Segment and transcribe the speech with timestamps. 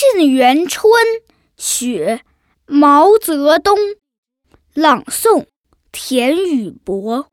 [0.00, 0.92] 沁园春·
[1.56, 2.22] 雪·
[2.72, 3.76] 毛泽东
[4.72, 5.46] 朗诵：
[5.90, 7.26] 田宇博。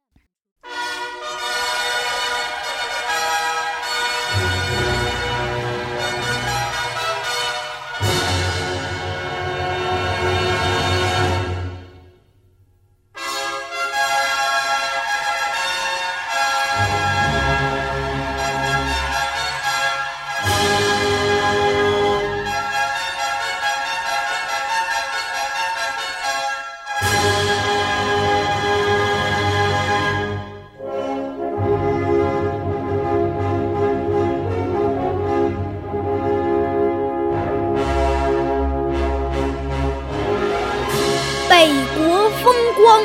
[41.66, 43.04] 北国风光，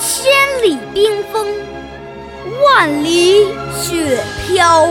[0.00, 0.32] 千
[0.64, 1.46] 里冰封，
[2.60, 4.88] 万里雪飘。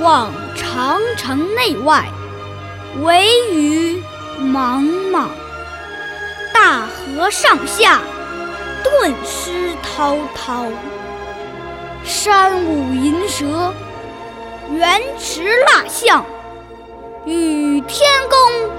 [0.00, 2.06] 望长城内外，
[3.02, 4.02] 惟余
[4.38, 5.28] 莽莽；
[6.54, 8.00] 大河上下，
[8.82, 10.64] 顿失滔滔。
[12.02, 13.74] 山舞银蛇，
[14.72, 16.24] 原驰蜡象，
[17.26, 18.70] 与天公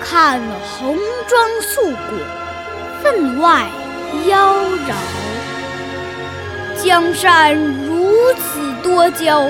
[0.00, 2.18] 看红装素裹，
[3.02, 3.66] 分外
[4.26, 4.54] 妖
[4.86, 4.94] 娆。
[6.82, 9.48] 江山如此多娇，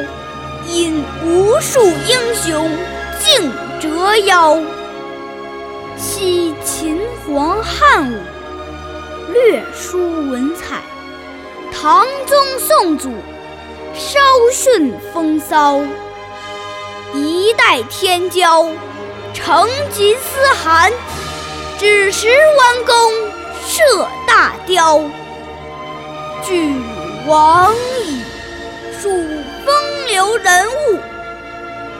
[0.68, 2.70] 引无数英雄
[3.18, 4.58] 竞折腰。
[5.96, 8.18] 惜秦皇汉武，
[9.32, 9.98] 略输
[10.30, 10.76] 文采；
[11.72, 13.10] 唐宗宋祖，
[13.94, 14.18] 稍
[14.52, 15.80] 逊风骚。
[17.14, 18.70] 一代天骄，
[19.36, 20.90] 成吉思汗
[21.78, 23.12] 只识弯弓
[23.66, 24.98] 射大雕。
[26.42, 26.74] 俱
[27.26, 28.22] 往矣
[28.98, 29.10] 数
[29.62, 30.98] 风流人物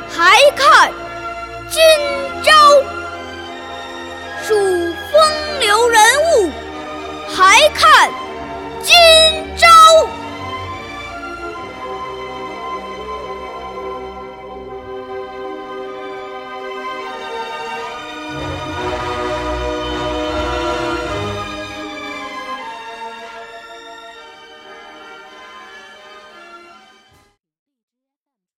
[0.08, 0.90] 还看
[1.68, 1.82] 今